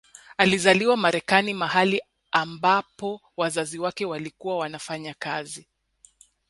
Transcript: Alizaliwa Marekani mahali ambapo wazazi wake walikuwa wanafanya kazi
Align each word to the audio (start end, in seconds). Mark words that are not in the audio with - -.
Alizaliwa 0.37 0.97
Marekani 0.97 1.53
mahali 1.53 2.01
ambapo 2.31 3.21
wazazi 3.37 3.79
wake 3.79 4.05
walikuwa 4.05 4.57
wanafanya 4.57 5.15
kazi 5.19 5.67